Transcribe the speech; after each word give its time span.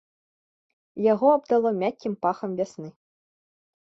Яго 1.13 1.27
абдало 1.33 1.69
мяккім 1.83 2.13
пахам 2.27 2.51
вясны. 2.61 2.89